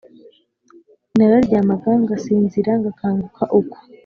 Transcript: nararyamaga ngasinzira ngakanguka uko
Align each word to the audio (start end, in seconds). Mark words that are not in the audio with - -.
nararyamaga 1.17 1.89
ngasinzira 2.01 2.71
ngakanguka 2.79 3.43
uko 3.59 3.77